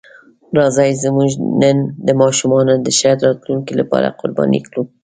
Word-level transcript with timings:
راځئ 0.57 0.91
زموږ 1.03 1.31
نن 1.61 1.77
د 2.07 2.09
ماشومانو 2.21 2.73
د 2.85 2.87
ښه 2.97 3.11
راتلونکي 3.27 3.73
لپاره 3.81 4.15
قرباني 4.19 4.59
کړو. 4.67 4.83